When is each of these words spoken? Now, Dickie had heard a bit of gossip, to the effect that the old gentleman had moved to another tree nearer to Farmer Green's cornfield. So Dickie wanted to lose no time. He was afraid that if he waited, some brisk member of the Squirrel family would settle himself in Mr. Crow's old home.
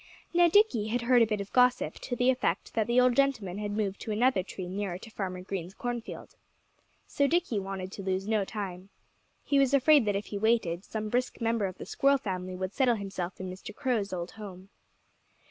Now, 0.33 0.47
Dickie 0.47 0.87
had 0.87 1.01
heard 1.03 1.21
a 1.21 1.27
bit 1.27 1.41
of 1.41 1.53
gossip, 1.53 1.93
to 1.99 2.15
the 2.15 2.31
effect 2.31 2.73
that 2.73 2.87
the 2.87 2.99
old 2.99 3.15
gentleman 3.15 3.59
had 3.59 3.69
moved 3.77 3.99
to 4.01 4.09
another 4.11 4.41
tree 4.41 4.67
nearer 4.67 4.97
to 4.97 5.11
Farmer 5.11 5.43
Green's 5.43 5.75
cornfield. 5.75 6.37
So 7.05 7.27
Dickie 7.27 7.59
wanted 7.59 7.91
to 7.91 8.01
lose 8.01 8.27
no 8.27 8.43
time. 8.43 8.89
He 9.43 9.59
was 9.59 9.75
afraid 9.75 10.05
that 10.05 10.15
if 10.15 10.25
he 10.25 10.39
waited, 10.39 10.83
some 10.83 11.09
brisk 11.09 11.39
member 11.39 11.67
of 11.67 11.77
the 11.77 11.85
Squirrel 11.85 12.17
family 12.17 12.55
would 12.55 12.73
settle 12.73 12.95
himself 12.95 13.39
in 13.39 13.47
Mr. 13.51 13.75
Crow's 13.75 14.11
old 14.11 14.31
home. 14.31 14.69